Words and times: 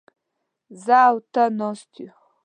زه 0.83 0.97
او 1.09 1.15
ته 1.33 1.43
ناست 1.59 1.91
يوو. 2.03 2.25